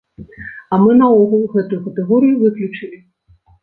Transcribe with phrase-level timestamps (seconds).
[0.73, 2.97] А мы наогул гэтую катэгорыю выключылі!